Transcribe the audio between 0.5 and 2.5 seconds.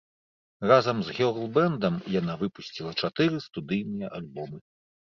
Разам з гёрл-бэндам яна